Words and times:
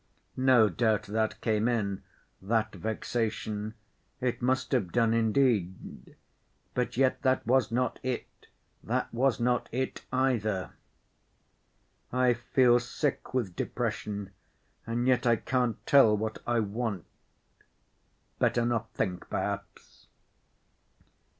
No 0.35 0.67
doubt 0.67 1.03
that 1.03 1.39
came 1.41 1.67
in, 1.67 2.01
that 2.41 2.73
vexation, 2.73 3.75
it 4.19 4.41
must 4.41 4.71
have 4.71 4.91
done 4.91 5.13
indeed; 5.13 6.15
but 6.73 6.97
yet 6.97 7.21
that 7.21 7.45
was 7.45 7.71
not 7.71 7.99
it, 8.01 8.25
that 8.83 9.13
was 9.13 9.39
not 9.39 9.69
it 9.71 10.03
either. 10.11 10.71
"I 12.11 12.33
feel 12.33 12.79
sick 12.79 13.35
with 13.35 13.55
depression 13.55 14.31
and 14.87 15.05
yet 15.07 15.27
I 15.27 15.35
can't 15.35 15.77
tell 15.85 16.17
what 16.17 16.39
I 16.47 16.61
want. 16.61 17.05
Better 18.39 18.65
not 18.65 18.91
think, 18.95 19.29
perhaps." 19.29 20.07